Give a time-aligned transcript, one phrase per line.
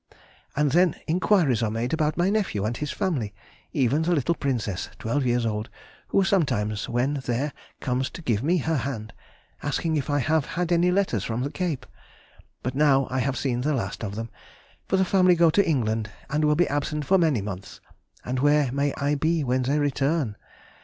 [0.55, 3.35] and then inquiries are made about my nephew and his family;
[3.71, 5.69] even the little princess, twelve years old,
[6.07, 9.13] who sometimes when there, comes to give me her hand,
[9.61, 11.85] asking if I have had any letters from the Cape;
[12.63, 14.31] but now I have seen the last of them,
[14.87, 17.79] for the family go to England, and will be absent for many months,
[18.25, 20.35] and where may I be when they return?